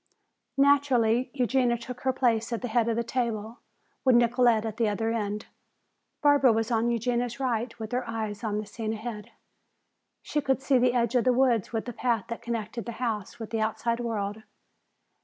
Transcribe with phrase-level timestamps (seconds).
[0.57, 3.59] Naturally Eugenia took her place at the head of the table,
[4.03, 5.45] with Nicolete at the other end.
[6.23, 9.29] Barbara was on Eugenia's right, with her eyes on the scene ahead.
[10.23, 13.37] She could see the edge of the woods with the path that connected the house
[13.37, 14.41] with the outside world.